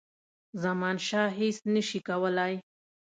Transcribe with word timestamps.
زمانشاه 0.63 1.29
هیچ 1.39 1.57
نه 1.73 1.81
سي 1.87 1.99
کولای. 2.07 2.53